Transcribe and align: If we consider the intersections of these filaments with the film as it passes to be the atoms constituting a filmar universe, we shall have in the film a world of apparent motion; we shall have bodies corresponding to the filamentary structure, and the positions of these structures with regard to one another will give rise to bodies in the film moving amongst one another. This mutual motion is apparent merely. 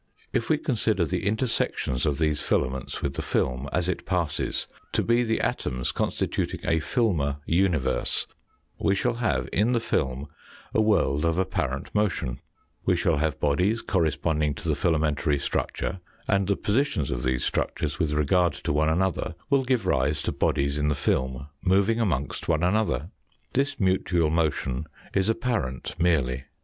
If 0.33 0.49
we 0.49 0.57
consider 0.57 1.05
the 1.05 1.27
intersections 1.27 2.07
of 2.07 2.17
these 2.17 2.41
filaments 2.41 3.03
with 3.03 3.13
the 3.13 3.21
film 3.21 3.69
as 3.71 3.87
it 3.87 4.03
passes 4.03 4.65
to 4.93 5.03
be 5.03 5.21
the 5.21 5.39
atoms 5.39 5.91
constituting 5.91 6.59
a 6.63 6.79
filmar 6.79 7.37
universe, 7.45 8.25
we 8.79 8.95
shall 8.95 9.13
have 9.13 9.47
in 9.53 9.73
the 9.73 9.79
film 9.79 10.27
a 10.73 10.81
world 10.81 11.23
of 11.23 11.37
apparent 11.37 11.93
motion; 11.93 12.39
we 12.83 12.95
shall 12.95 13.17
have 13.17 13.39
bodies 13.39 13.83
corresponding 13.83 14.55
to 14.55 14.67
the 14.67 14.73
filamentary 14.73 15.37
structure, 15.39 15.99
and 16.27 16.47
the 16.47 16.55
positions 16.55 17.11
of 17.11 17.21
these 17.21 17.45
structures 17.45 17.99
with 17.99 18.11
regard 18.13 18.53
to 18.53 18.73
one 18.73 18.89
another 18.89 19.35
will 19.51 19.63
give 19.63 19.85
rise 19.85 20.23
to 20.23 20.31
bodies 20.31 20.79
in 20.79 20.87
the 20.87 20.95
film 20.95 21.47
moving 21.63 21.99
amongst 21.99 22.47
one 22.47 22.63
another. 22.63 23.11
This 23.53 23.79
mutual 23.79 24.31
motion 24.31 24.85
is 25.13 25.29
apparent 25.29 25.93
merely. 25.99 26.45